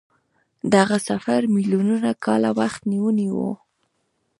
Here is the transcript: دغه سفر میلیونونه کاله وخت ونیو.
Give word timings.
دغه 0.73 0.97
سفر 1.09 1.41
میلیونونه 1.55 2.09
کاله 2.25 2.51
وخت 2.59 2.81
ونیو. 3.03 3.39